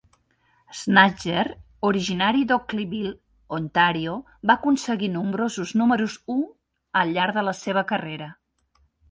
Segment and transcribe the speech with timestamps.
[0.77, 1.49] Sznajder,
[1.89, 3.11] originari d'Oakville
[3.59, 4.15] (Ontario),
[4.51, 6.43] va aconseguir nombrosos números un
[7.03, 8.33] al llarg de la seva carrera.